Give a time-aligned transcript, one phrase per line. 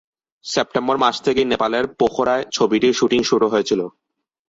[0.45, 3.81] September মাস থেকেই নেপালের পোখরায় ছবিটির শুটিং শুরু হয়েছিল।